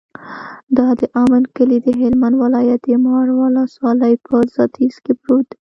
[0.77, 5.57] د دامن کلی د هلمند ولایت، د مار ولسوالي په ختیځ کې پروت دی.